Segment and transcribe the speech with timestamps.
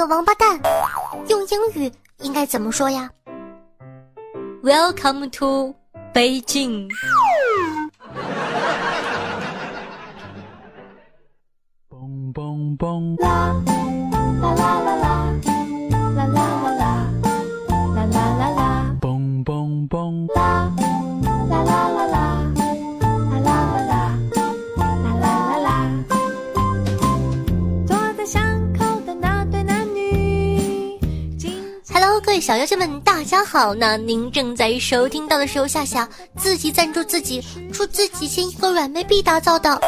[0.00, 0.58] 个王八蛋！
[1.28, 3.10] 用英语应该怎么说呀
[4.62, 5.74] ？Welcome to
[6.14, 6.88] 北京。
[11.90, 13.20] 嘣嘣嘣！
[13.20, 13.74] 啦啦
[14.40, 15.28] 啦啦啦啦
[15.90, 16.86] 啦啦啦
[17.94, 18.96] 啦啦啦啦！
[19.02, 20.34] 嘣嘣嘣！
[20.34, 20.79] 啦啦
[32.50, 33.72] 小妖精们，大家好！
[33.72, 37.40] 那您正在收听到的是由夏夏自己赞助自己
[37.72, 39.80] 出自己钱一个软妹币打造的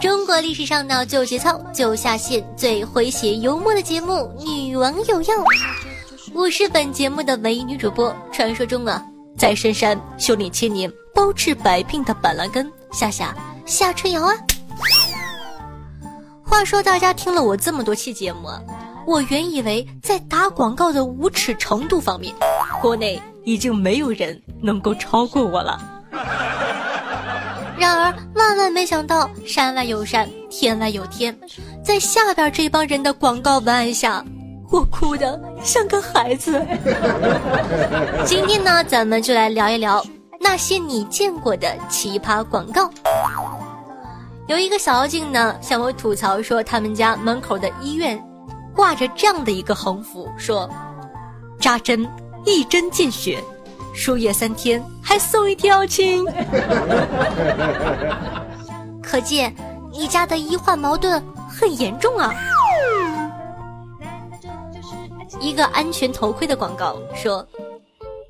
[0.00, 5.36] 中国历史上呢最有节操、最下限、最诙谐幽默的节目《女王有药》。
[6.34, 9.00] 我是本节目的唯一女主播，传说中啊
[9.36, 13.32] 在深山修炼千年、包治百病的板蓝根夏夏
[13.64, 14.34] 夏春瑶啊。
[16.42, 18.48] 话说大家听了我这么多期节目。
[19.08, 22.34] 我原以为在打广告的无耻程度方面，
[22.82, 25.80] 国内已经没有人能够超过我了。
[27.78, 31.34] 然而万万没想到，山外有山，天外有天，
[31.82, 34.22] 在下边这帮人的广告文案下，
[34.70, 36.62] 我哭的像个孩子。
[38.26, 40.04] 今天呢，咱们就来聊一聊
[40.38, 42.90] 那些你见过的奇葩广告。
[44.48, 48.22] 有一个小妖精呢，向我吐槽说，他们家门口的医院。
[48.78, 50.70] 挂着这样的一个横幅，说
[51.58, 52.08] ：“扎针
[52.46, 53.42] 一针见血，
[53.92, 56.24] 输液三天还送一条亲。
[59.02, 59.52] ”可见
[59.90, 62.32] 你家的医患矛盾很严重啊！
[65.40, 67.44] 一个安全头盔的广告说：“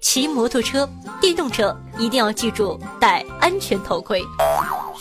[0.00, 0.88] 骑摩托车、
[1.20, 4.24] 电动车一定要记住戴安全头盔，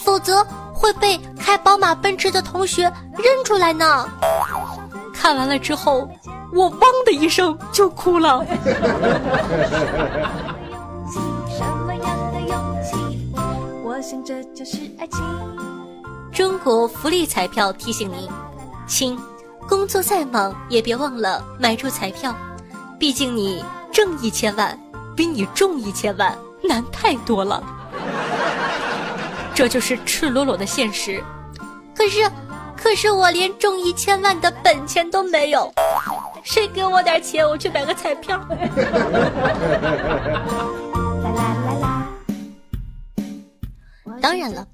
[0.03, 2.83] 否则会被开宝马、奔驰的同学
[3.17, 4.05] 认出来呢。”
[5.27, 6.09] 看完了之后，
[6.53, 8.45] 我“汪”的一声就哭了。
[16.31, 18.29] 中国福利彩票提醒您，
[18.87, 19.19] 亲，
[19.67, 22.33] 工作再忙也别忘了买注彩票，
[22.97, 23.61] 毕竟你
[23.91, 24.79] 挣一千万
[25.13, 26.33] 比你中一千万
[26.63, 27.61] 难太多了。
[29.53, 31.21] 这就是赤裸裸的现实。
[31.93, 32.31] 可是。
[32.77, 35.73] 可是我连中一千万的本钱都没有，
[36.43, 38.39] 谁给我点钱，我去买个彩票。
[44.21, 44.67] 当然了，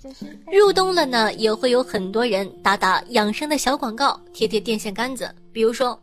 [0.52, 5.34] 入冬了呢，也会有很多人打打养生的小广告，贴贴电线杆子。
[5.52, 6.00] 比如说，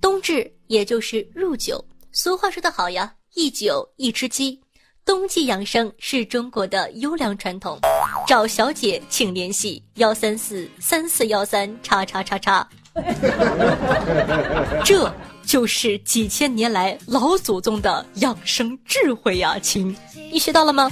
[0.00, 4.60] 冬至也就是入九，俗话说得好呀，一九一只鸡。
[5.04, 7.78] 冬季养生是中国的优良传统，
[8.26, 12.66] 找小姐请联系幺三四三四幺三叉叉叉叉。
[14.82, 15.12] 这
[15.44, 19.94] 就是几千年来老祖宗的养生智慧呀，亲，
[20.32, 20.90] 你学到了吗？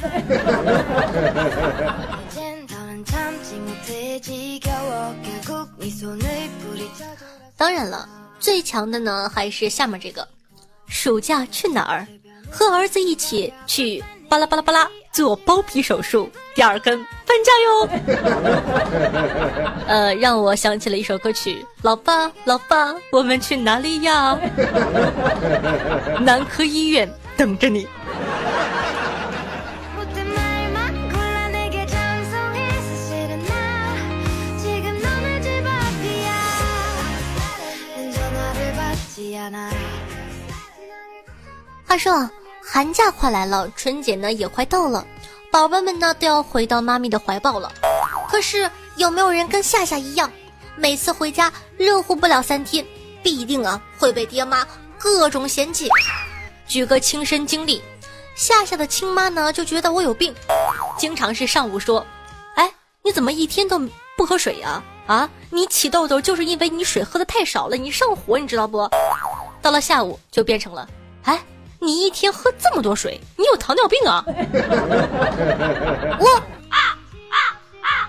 [7.56, 8.06] 当然了，
[8.38, 10.28] 最强的呢还是下面这个，
[10.86, 12.06] 暑假去哪儿？
[12.52, 17.88] 和儿子一起去巴拉巴拉巴拉做包皮手术，第二根搬家哟。
[19.88, 24.38] 呃，让我想起了一首歌曲，老爸老爸，我们去哪里呀？
[26.20, 27.86] 男科医院等着你。
[41.86, 42.30] 话说。
[42.64, 45.04] 寒假快来了，春节呢也快到了，
[45.50, 47.70] 宝贝们呢都要回到妈咪的怀抱了。
[48.28, 50.30] 可是有没有人跟夏夏一样，
[50.76, 52.86] 每次回家热乎不了三天，
[53.22, 54.66] 必定啊会被爹妈
[54.96, 55.88] 各种嫌弃？
[56.66, 57.82] 举个亲身经历，
[58.36, 60.32] 夏夏的亲妈呢就觉得我有病，
[60.96, 62.06] 经常是上午说
[62.54, 62.72] ：“哎，
[63.02, 63.78] 你怎么一天都
[64.16, 64.82] 不喝水呀？
[65.08, 68.88] 啊，你起痘痘就是因为你水喝的太少了，你上火，你知道不？”
[69.60, 70.88] 到了下午就变成了
[71.24, 71.38] ：“哎。”
[71.82, 74.24] 你一天喝这么多水，你有糖尿病啊？
[76.20, 76.28] 我
[76.68, 76.96] 啊
[77.28, 77.36] 啊
[77.82, 78.08] 啊！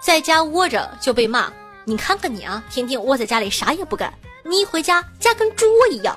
[0.00, 1.52] 在家窝着就被骂，
[1.84, 4.14] 你看看你啊，天天窝在家里啥也不干，
[4.44, 6.14] 你一回家家跟猪窝一样。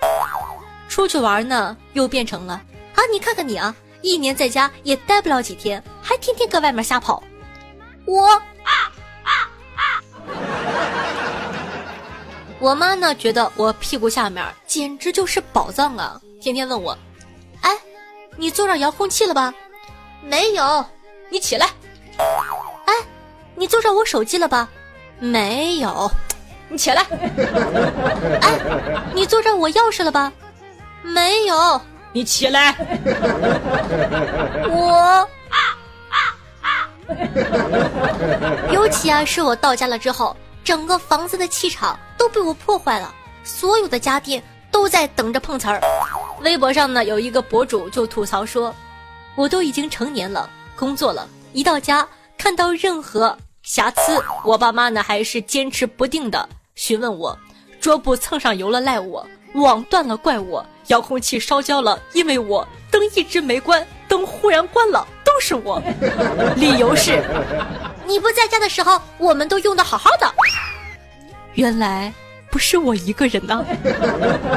[0.87, 2.61] 出去玩呢，又变成了
[2.93, 7.23] 啊，你看看你啊，一年在家也待不了几天，还天天搁外面瞎跑。
[8.05, 8.43] 我啊
[9.23, 9.81] 啊啊！
[12.59, 16.21] 我妈呢，觉得我屁股下面简直就是宝藏啊。
[16.43, 16.97] 天天问我，
[17.61, 17.71] 哎，
[18.35, 19.53] 你坐上遥控器了吧？
[20.21, 20.85] 没有，
[21.29, 21.65] 你起来。
[22.17, 22.93] 哎，
[23.55, 24.67] 你坐上我手机了吧？
[25.19, 26.11] 没有，
[26.67, 27.01] 你起来。
[28.43, 28.59] 哎，
[29.15, 30.33] 你坐上我钥匙了吧？
[31.01, 31.81] 没有。
[32.11, 32.75] 你起来。
[34.69, 35.57] 我啊
[36.09, 36.17] 啊
[36.61, 36.89] 啊。
[38.69, 43.15] 尤其啊，是我到家了之后，整个房子的气场都被我破坏了，
[43.45, 45.79] 所有的家电都在等着碰瓷儿。
[46.43, 48.73] 微博上呢，有一个博主就吐槽说
[49.35, 52.07] ：“我都已经成年了，工作了，一到家
[52.37, 57.37] 看到任何瑕疵，我爸妈呢还是坚持不定的询问我，
[57.79, 65.81] 桌布蹭上油了赖我，网断了怪我，遥控器烧焦了因为我，灯一直没关，灯忽然关了。”都是我，
[66.55, 67.23] 理由是，
[68.05, 70.31] 你不在家的时候，我们都用的好好的。
[71.55, 72.13] 原来
[72.53, 73.65] 不是我一个人呢，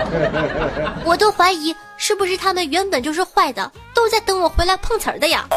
[1.02, 5.48] 我都怀疑是不是他们原本就是坏的，都在等我回来碰瓷儿的呀。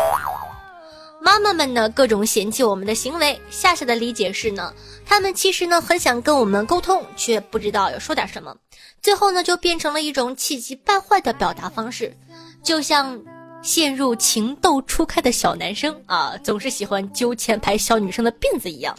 [1.22, 4.74] 妈妈们呢，各种嫌弃我们的行为，夏夏的理解是呢，
[5.06, 8.56] 他们其实呢很想跟我们沟通，却不知道要说点什么，
[9.02, 12.16] 最后呢就变成了一种气急败坏的表达方式，
[12.64, 13.20] 就像。
[13.62, 18.96] 陷入情窦初开的小男生啊，总是喜欢揪前排小女生的辫子一样，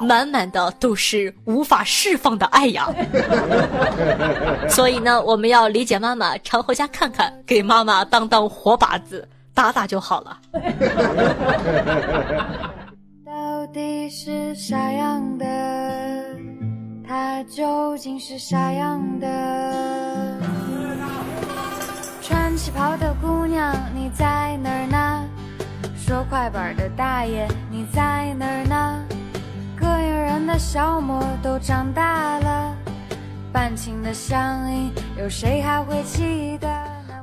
[0.00, 2.88] 满满的都是无法释放的爱呀。
[4.68, 10.38] 所以呢，我们要理解妈妈，常回家看看，给妈妈当当活靶子，打打就好了。
[13.24, 15.46] 到底是啥样的？
[17.06, 20.09] 他究竟是啥样的？
[22.62, 25.24] 旗袍的姑娘，你在哪儿呢？
[25.96, 29.02] 说快板的大爷，你在哪儿呢？
[29.80, 32.76] 膈应人的小模都长大了，
[33.50, 36.68] 半情的乡音，有谁还会记得？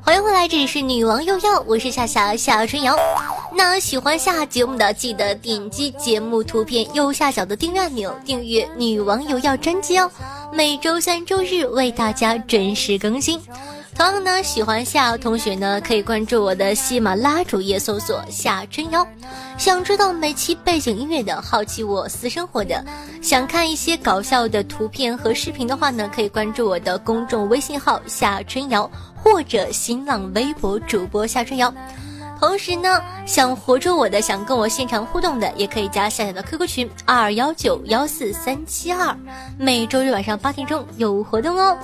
[0.02, 2.96] 欢迎回来，这里是女王又要，我是夏夏夏春瑶。
[3.54, 10.10] 那喜欢下节目的，记得点击节目图片右下角的订阅按钮，订阅女王又要专辑哦。
[10.52, 13.40] 每周三、周日为大家准时更新。
[13.98, 19.04] 同样呢，喜欢夏同学呢，可以关注我的喜马拉主页，搜索夏春瑶。
[19.58, 22.84] 想知道每期背景音乐的，好奇我私生活的，
[23.20, 31.74] 想看一些搞笑的图片和视频的话呢，可以关注我的公众微信号夏春瑶，或者新浪微博主播夏春瑶。
[32.38, 39.18] 同时呢，想活捉我的，想跟我现场互动的，也可以加夏夏的 QQ 群二二幺九幺四三七二，
[39.58, 41.76] 每周日晚上八点钟有活动哦。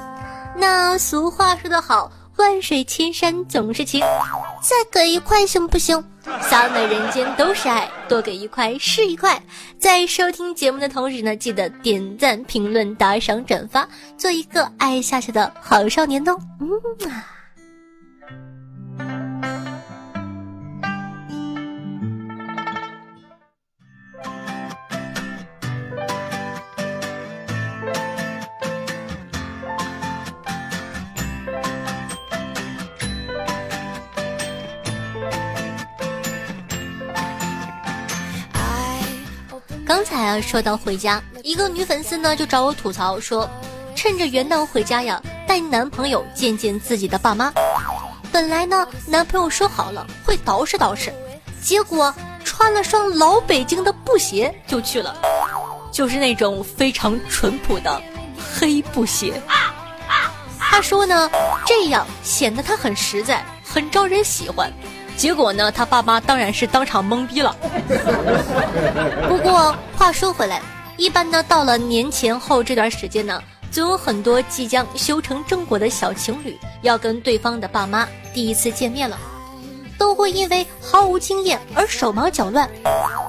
[0.56, 4.01] 那俗话说得好，万水千山总是情，
[4.62, 6.03] 再给一块行不行？
[6.41, 9.41] 洒满人间都是爱，多给一块是一块。
[9.79, 13.87] 在收听节目的同时呢，记得点赞、评论、打赏、转发，
[14.17, 16.39] 做一个爱夏夏的好少年哦。
[16.61, 17.27] 嗯啊。
[39.94, 43.48] 刚才啊，说到回家，一个女粉丝呢就找我吐槽说，
[43.94, 47.53] 趁着元旦回家呀，带男朋友见见自己的爸妈。
[48.32, 51.13] 本来呢，男朋友说好了会捯饬捯饬，
[51.63, 52.13] 结果
[52.44, 55.15] 穿了双老北京的布鞋就去了，
[55.93, 58.03] 就是那种非常淳朴的
[58.36, 59.41] 黑布鞋。
[60.58, 61.31] 他说呢，
[61.65, 64.72] 这样显得他很实在，很招人喜欢。
[65.17, 67.56] 结果呢，他爸妈当然是当场懵逼了。
[69.29, 70.61] 不过话说回来，
[70.97, 79.17] 一般呢，到了年前后这段时间呢，总有很多即将修成正果的小情侣要跟对方的爸妈第一次见面了，
[79.97, 82.69] 都会因为毫无经验而手忙脚乱，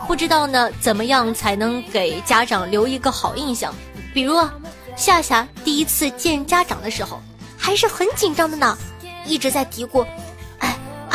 [0.07, 3.73] 不知道呢怎么样才能给家长留一个好印象。
[4.13, 4.53] 比如啊
[4.95, 7.21] 夏夏第一次见家长的时候，
[7.57, 8.77] 还是很紧张的呢，
[9.25, 10.05] 一直在嘀咕。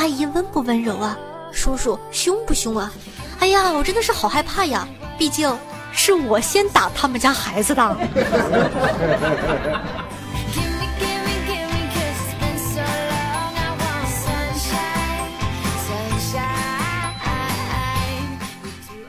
[0.01, 1.15] 阿姨温不温柔啊？
[1.53, 2.91] 叔叔凶不凶啊？
[3.39, 4.89] 哎呀，我真的是好害怕呀！
[5.19, 5.55] 毕竟
[5.93, 7.83] 是我先打他们家孩子的。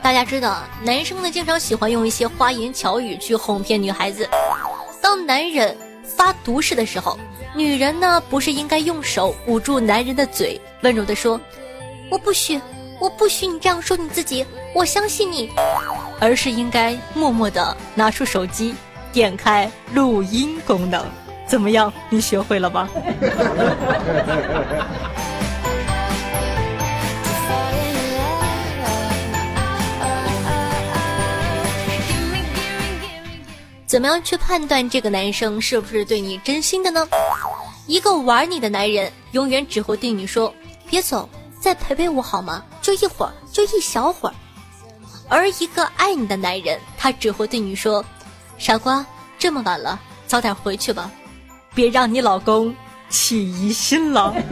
[0.02, 4.28] 大家知道，男生呢经常喜欢用一些花言巧语去哄骗女孩子。
[5.00, 7.18] 当男人发毒誓的时候。
[7.54, 11.38] 女人呢，不是应该用手捂住男人的嘴，温柔的说
[12.10, 12.58] ：“我不许，
[12.98, 15.50] 我不许你这样说你自己，我相信你。”
[16.18, 18.74] 而是应该默默的拿出手机，
[19.12, 21.04] 点开录音功能。
[21.46, 22.88] 怎么样，你学会了吗？
[33.92, 37.06] 怎么样去判断这个男生是不是对你真心的呢？
[37.86, 40.50] 一个玩你的男人，永远只会对你说
[40.88, 41.28] ：“别走，
[41.60, 42.64] 再陪陪我好吗？
[42.80, 44.34] 就一会儿，就一小会儿。”
[45.28, 48.02] 而一个爱你的男人，他只会对你说
[48.56, 49.04] ：“傻瓜，
[49.38, 51.10] 这么晚了，早点回去吧，
[51.74, 52.74] 别让你老公
[53.10, 54.34] 起疑心了。”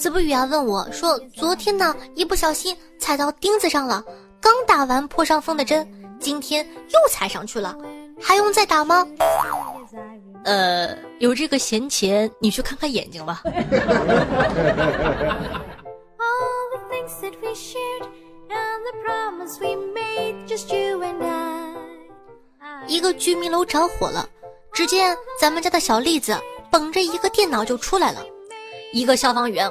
[0.00, 4.02] 子不语啊问我说：“昨天呢，一不小心踩到钉子上了，
[4.40, 5.86] 刚打完破伤风的针，
[6.18, 7.76] 今天又踩上去了，
[8.18, 9.06] 还用再打吗？”
[10.44, 13.42] 呃，有这个闲钱，你去看看眼睛吧。
[22.86, 24.26] 一个居民楼着火了，
[24.72, 26.34] 只见咱们家的小栗子
[26.72, 28.24] 捧着一个电脑就出来了，
[28.94, 29.70] 一个消防员。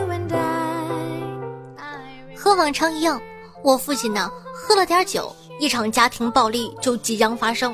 [2.51, 3.21] 和往常一样，
[3.63, 7.73] 我父亲呢喝了点酒，一场家庭暴力就即将发生。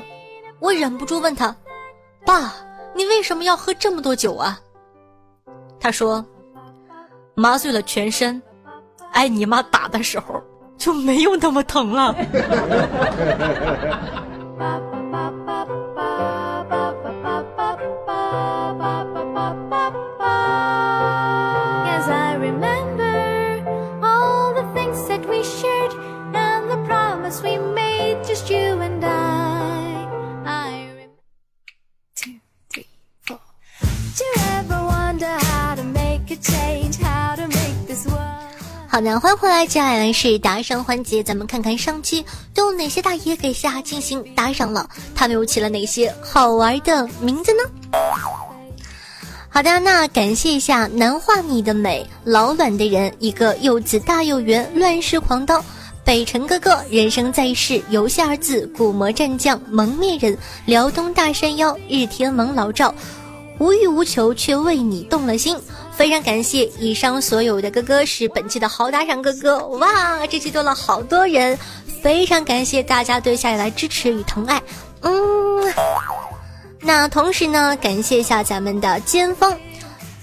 [0.60, 1.54] 我忍不住问他
[2.24, 2.54] ：“爸，
[2.94, 4.60] 你为什么要喝这么多酒啊？”
[5.80, 6.24] 他说
[7.34, 8.40] ：“麻醉了全身，
[9.10, 10.40] 挨你妈打的时候
[10.76, 12.14] 就没有那么疼了。”
[38.90, 47.98] 好的，欢迎回来，接下来是打赏环节，咱们看看上期都有哪些大爷给夏进行打赏了，他们又起了哪些好玩的名字呢？
[49.50, 55.62] 好的，那感谢一下难画你的美老卵的人，一个又子大又圆乱世狂刀，
[56.02, 62.92] 北辰哥哥人生在世游戏二字古魔战将蒙面人辽东大山腰日天王老赵。
[63.58, 65.58] 无欲无求，却为你动了心。
[65.98, 70.24] 非常感谢以上所有的哥哥是本期的好打赏哥哥哇！
[70.28, 71.58] 这期多了好多人，
[72.00, 74.62] 非常感谢大家对夏夏来支持与疼爱。
[75.00, 75.74] 嗯，
[76.82, 79.58] 那同时呢，感谢一下咱们的尖峰，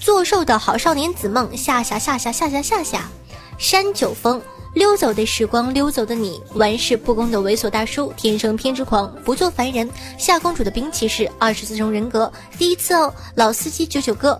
[0.00, 3.10] 做寿的好少年子梦夏夏夏夏夏夏夏夏
[3.58, 4.40] 山九峰。
[4.72, 14.38] 溜走的时光，溜走的你，玩世不恭的猥琐大叔，天生偏执狂，不做凡人，夏公主的兵器是二十四种人格，第一次哦，老司机九九哥，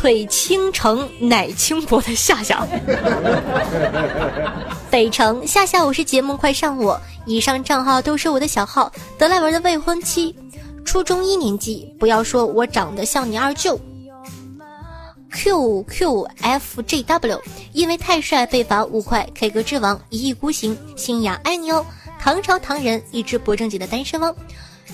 [0.00, 2.66] 腿倾城乃轻薄的夏夏，
[4.90, 10.34] 北城夏夏，我是节目快上我，以上账号都是我的小号，德莱文的未婚妻，
[10.86, 13.78] 初中一年级，不要说我长得像你二舅。
[15.34, 17.38] QQFJW，
[17.74, 19.28] 因为太帅被罚五块。
[19.34, 21.84] K 歌之王一意孤行，新雅爱你哦。
[22.18, 24.34] 唐朝唐人一只不正经的单身汪。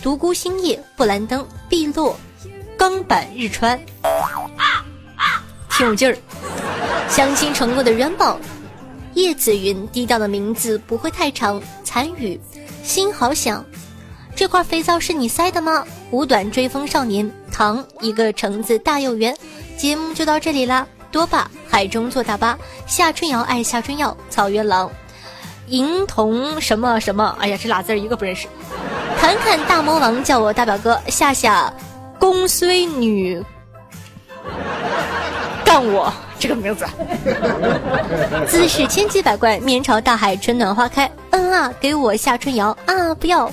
[0.02, 2.16] 独孤星夜，布兰登，碧落，
[2.76, 3.80] 钢板日川，
[5.76, 6.16] 挺有劲儿。
[7.09, 8.40] 相亲成功的元宝，
[9.14, 11.61] 叶子云，低调的名字不会太长。
[11.85, 12.40] 残雨，
[12.83, 13.64] 心好想。
[14.35, 15.85] 这块肥皂是你塞的吗？
[16.11, 19.37] 五短追风少年，唐一个橙子大又圆。
[19.76, 24.90] 节目就到这里啦，多吧，海中坐大巴，夏春瑶爱夏春瑶，草原狼，
[25.68, 28.47] 银童什么什么，哎呀，这俩字一个不认识。
[29.18, 31.73] 侃侃大魔王叫我大表哥，夏夏，
[32.18, 33.42] 公孙女，
[35.76, 36.87] 干我这个名字。
[38.49, 41.11] 姿势千奇百怪，面朝大海，春暖花开。
[41.33, 43.52] 嗯啊，给我夏春瑶啊，不要。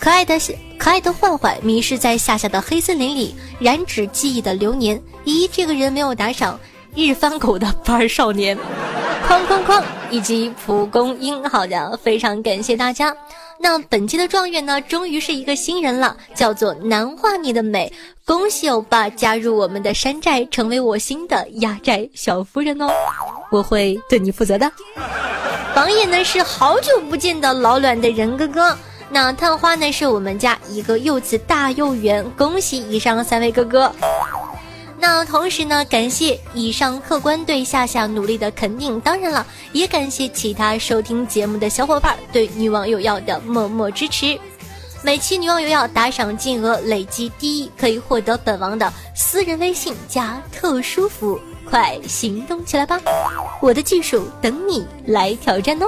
[0.00, 0.36] 可爱的
[0.76, 5.00] 可爱的幻幻迷失在夏夏的黑森林里，染指记忆的流年。
[5.24, 6.58] 咦，这个人没有打赏。
[6.96, 8.58] 日番狗的班少年，
[9.28, 11.48] 哐哐哐，以及蒲公英。
[11.48, 13.14] 好的，非常感谢大家。
[13.62, 17.92] 那本期的状元呢，终于是一个新人了，叫做难画你的美。
[18.24, 22.90] 恭喜欧巴加入我们的山寨，成为我新的压寨小夫人哦，
[23.52, 24.68] 我会对你负责的。
[25.72, 28.76] 榜眼呢是好久不见的老卵的人哥哥。
[29.08, 33.92] 那探花呢是我们家一个柚子大幼圆，恭喜以上三位哥哥。
[35.02, 44.38] 那同时呢，感谢以上客官对夏夏努力的肯定，当然了，也感谢其他收听节目的小伙伴对女网友要的默默支持。
[45.02, 53.00] 每期女网友要打赏金额累计第一，可以获得本王的私人微信加特殊服务，快行动起来吧！
[53.60, 55.86] 我的技术等你来挑战哦。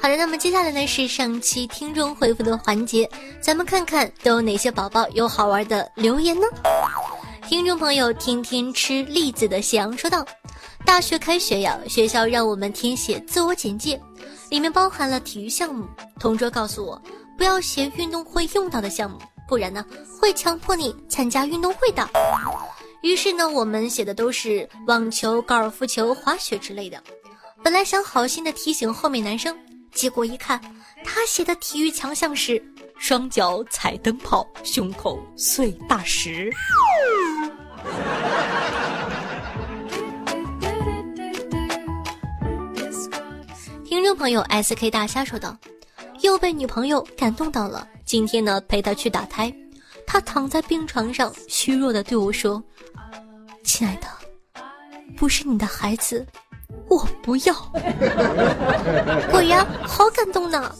[0.00, 3.08] 好的，那么接下来呢是上期听众回复的环节，
[3.40, 6.46] 咱们看看都有哪些宝宝有好玩的留言呢？
[7.48, 10.24] 听众朋友天天吃栗子的夕阳说道
[10.84, 14.00] ：“大学开学呀，学校让我们填写自我简介，
[14.50, 15.86] 里面包含了体育项目，
[16.18, 17.00] 同桌告诉我
[17.38, 19.84] 不要写运动会用到的项目，不然呢
[20.20, 22.08] 会强迫你参加运动会的。
[23.02, 27.02] 于是呢，我们写的都是网球、高尔夫球、滑雪之类的。”
[27.64, 29.56] 本来想好心的提醒后面男生，
[29.90, 30.60] 结果一看，
[31.02, 32.62] 他写的体育强项是
[32.98, 36.52] 双脚踩灯泡，胸口碎大石。
[43.86, 45.56] 听众朋友 S K 大虾说道
[46.20, 49.50] ：“又被女朋友感动到了，今天呢陪她去打胎，
[50.06, 52.62] 她躺在病床上，虚弱的对我说
[53.64, 54.06] ：‘亲爱的，
[55.16, 56.26] 不是你的孩子。’”
[56.88, 57.54] 我不要，
[59.30, 60.74] 果然，好感动呢！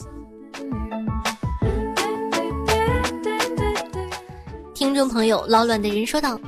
[4.74, 6.38] 听众朋友老卵的人说道：“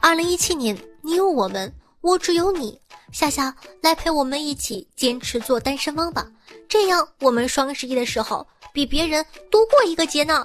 [0.00, 2.80] 二零一七年，你有我们，我只有你。
[3.12, 6.26] 夏夏，来陪我们一起坚持做单身汪吧，
[6.68, 10.44] 这样我们双十一的时候比别人多过一个节呢。”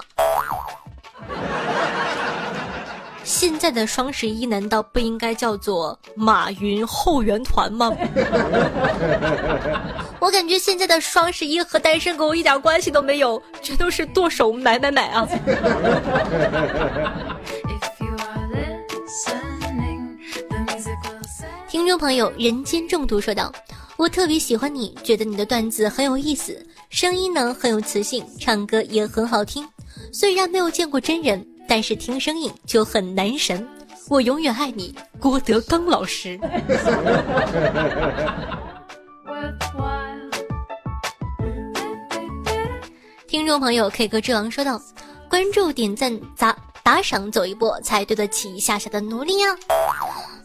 [3.28, 7.92] 现在的双十一难道不应该叫做马云后援团吗？
[10.18, 15.28] 我感觉现在的双十一和单身狗一点关系都没有，全都是剁手买买买啊！
[21.68, 23.52] 听众朋友，人间中毒说道
[23.98, 29.68] ：“我特别喜欢你，觉得你的段子很有意思，声音呢很有磁性，唱歌也很好听。
[30.14, 33.68] 虽然没有见过真人。”但是听声音就很男神，
[34.08, 36.40] 我永远爱你，郭德纲老师。
[43.28, 44.80] 听众朋友 K 歌之王说道
[45.28, 49.54] ：“关注、点赞、砸打赏，走一波才对得起夏夏的努力呀。”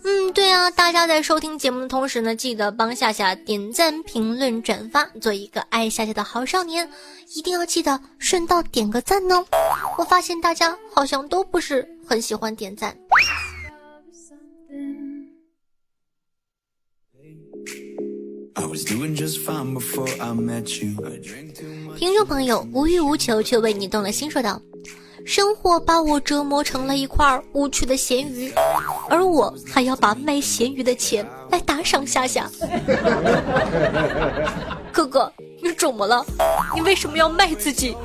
[0.06, 6.90] 嗯，对啊，大家在收听节目的同时呢，记得帮夏夏点赞、评论、转发，做一个爱夏夏的好少年。
[7.36, 9.46] 一定要记得顺道点个赞哦。
[9.98, 12.96] 我发现大家好像都不是很喜欢点赞。
[21.98, 24.62] 听众朋友无欲无求却为你动了心，说道。
[25.26, 28.54] 生活把我折磨成了一块无趣的咸鱼，
[29.10, 32.50] 而我还要把卖咸鱼的钱来打赏夏夏。
[34.92, 35.32] 哥哥，
[35.62, 36.26] 你怎么了？
[36.76, 37.96] 你为什么要卖自己？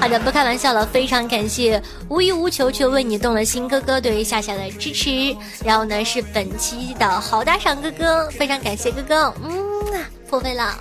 [0.00, 0.84] 好的，不开玩笑了。
[0.86, 5.34] 非常感谢无欲无求却为你动了心哥哥对于夏夏的支持。
[5.64, 9.52] 然后呢，是本期的好打赏哥哥，非常感谢哥哥，嗯
[9.94, 10.74] 啊，破费了。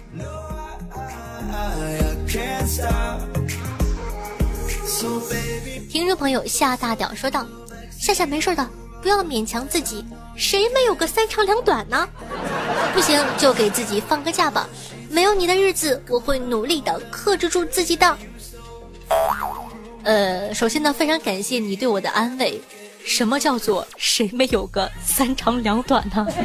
[5.90, 7.44] 听众朋友夏大屌说道
[8.00, 8.70] ：“夏夏没事的，
[9.02, 12.08] 不要勉强自己，谁没有个三长两短呢？
[12.94, 14.70] 不行就给自己放个假吧。
[15.10, 18.16] 没有你的日子，我会努力的克制住自己的。”
[20.06, 22.62] 呃，首先呢，非常感谢你对我的安慰。
[23.04, 26.28] 什么叫做谁没有个三长两短呢？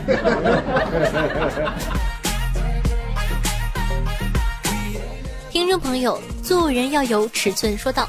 [5.50, 8.09] 听众朋友，做人要有尺寸，说道。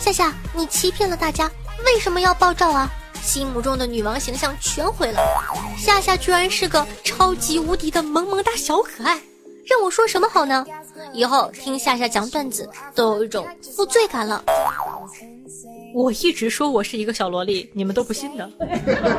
[0.00, 1.48] 夏夏，你欺骗了大家，
[1.84, 2.90] 为什么要爆照啊？
[3.22, 5.20] 心目中的女王形象全毁了。
[5.76, 9.20] 夏夏居然是个超级无敌的萌萌哒小可爱，
[9.66, 10.64] 让我说什么好呢？
[11.12, 14.42] 以后听夏夏讲段子都有一种负罪感了。
[15.94, 18.50] 我一直说我是一个小萝莉，你们都不信的。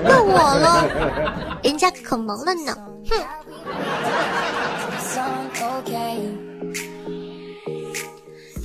[0.03, 2.75] 那我了，人家可萌了呢。
[3.07, 3.21] 哼。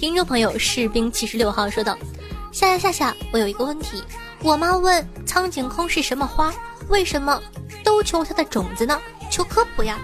[0.07, 1.99] 听众朋友，士兵七十六号说道
[2.55, 4.05] ：“夏夏夏夏，我有一个问题，
[4.41, 6.55] 我妈问苍井空是什么花，
[6.89, 7.43] 为什么
[7.83, 8.97] 都求它的种子呢？
[9.33, 9.99] 求科普呀！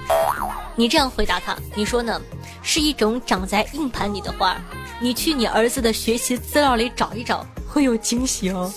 [0.75, 2.21] 你这样回答他，你说呢？
[2.63, 4.57] 是一种长在硬盘里的花，
[5.01, 8.73] 你去你儿子的学习资料里找一找，会有惊喜哦。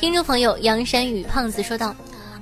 [0.00, 1.94] 听众朋友杨山雨胖子说道：“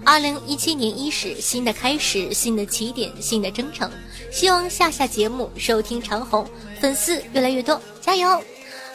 [0.06, 3.90] 二零一七年伊始，新的开始，新的起点，新的征程。
[4.30, 6.48] 希望下下节目收听长虹，
[6.80, 8.40] 粉丝越来越多，加油！”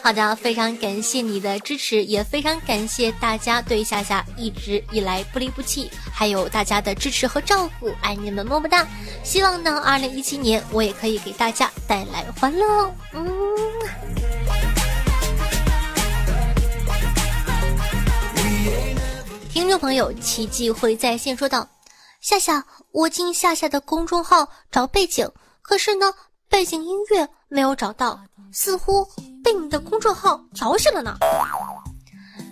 [0.02, 8.88] 好的，非常感谢你的支持，也非常感谢大家对夏夏一直以来不离不弃，还有大家的支持和照顾，爱你们么么哒！
[9.22, 12.90] 希望呢，二零一七年我也可以给大家带来欢乐。
[13.12, 13.22] 嗯。
[19.52, 21.68] 听众朋友，奇迹会在线说道
[22.22, 26.10] ：“夏夏，我进夏夏的公众号找背景，可是呢，
[26.48, 28.18] 背景音乐没有找到，
[28.50, 29.06] 似乎。”
[29.44, 31.16] 被你的公众号调戏了呢。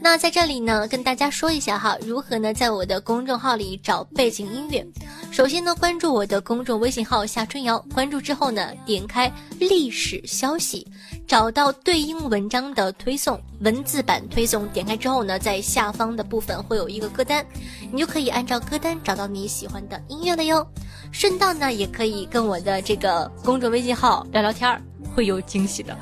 [0.03, 4.85] 那在这里呢，跟大家说一下哈，如何呢，在我的公众号里找背景音乐。
[5.31, 10.87] 首先呢，关注我的公众微信号夏春瑶，关注之后呢，点开历史消息，
[11.29, 17.45] 找到对应文章的推送文字版推送，点开之后呢，在下方的部分会有一个歌单，
[17.93, 20.67] 你就可以按照歌单找到你喜欢的音乐了哟。
[21.13, 24.81] 顺道呢，也可以跟我的这个公众微信号聊聊天儿，
[25.15, 25.95] 会有惊喜的。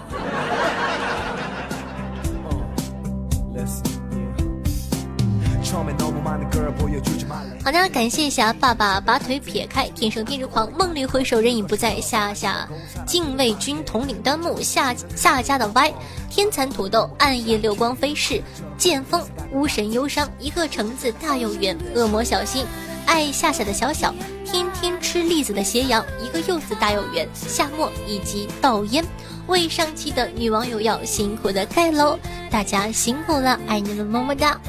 [7.64, 12.68] 好的，感谢一下爸爸把腿撇开，天生偏执狂，梦里回首人已不在，下下
[13.06, 15.92] 禁卫军统领端木，下下家的歪，
[16.30, 18.42] 天蚕土豆，暗夜流光飞逝，
[18.78, 22.64] 剑锋巫神忧伤，一个橙子大又圆，恶魔小心，
[23.06, 29.04] 爱夏夏的小小，天天吃栗子的斜阳，一个柚子大又圆，夏末以及倒烟。
[29.48, 32.18] 为上期的女网友要辛苦的盖楼，
[32.50, 34.60] 大家辛苦了，爱你们么么哒。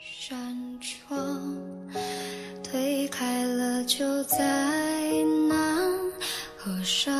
[0.00, 0.36] 扇
[0.80, 1.56] 窗
[2.62, 4.44] 推开了，就在
[5.48, 5.88] 那
[6.58, 7.10] 河上，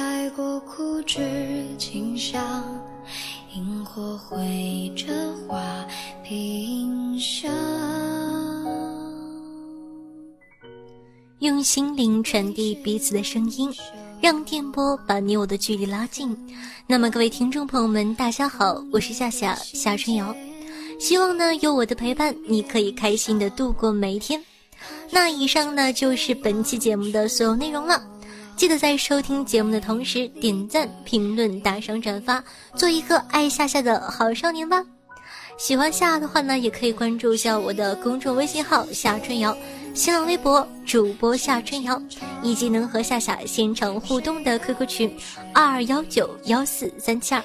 [0.00, 1.20] 太过枯枝
[1.76, 2.64] 清香，
[3.54, 5.12] 萤火绘着
[5.46, 5.62] 画
[6.24, 7.52] 屏香。
[11.40, 13.70] 用心灵传递彼此的声音，
[14.22, 16.34] 让电波把你我的距离拉近。
[16.86, 20.34] 那么，各位听众朋友们，大家好，我是夏夏夏春瑶。
[20.98, 24.42] 希望呢，有我的陪伴，你可以开心的度过每一天。
[25.10, 28.02] 那以上呢，就是本期节目的所有内容了。
[28.60, 32.44] 记得在收听节目的同时，点赞、评论、打赏、转发，
[32.74, 34.84] 做一个爱夏夏的好少年吧。
[35.56, 39.56] 喜欢夏的话呢，也可以关注一下我的公众微信号夏春瑶。
[39.94, 41.98] 新浪微博主播夏春瑶，
[42.42, 45.16] 以及能和夏夏现场互动的 QQ 群
[45.54, 47.42] 二二幺九幺四三七二。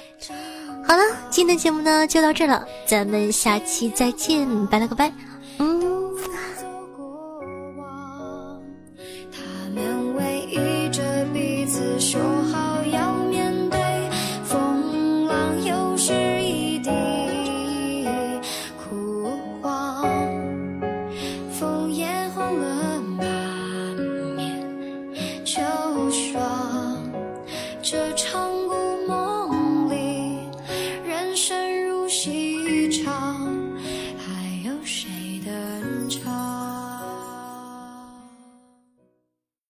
[0.86, 5.10] 好了，今天的节目呢就到这了，咱们下期再见，拜了个拜。